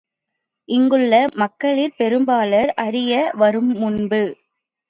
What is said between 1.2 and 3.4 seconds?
மக்களிற் பெரும்பாலார் ஆரியர்